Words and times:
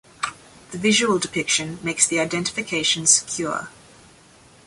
The 0.71 0.79
visual 0.79 1.19
depiction 1.19 1.77
makes 1.83 2.07
the 2.07 2.19
identification 2.19 3.05
secure. 3.05 3.69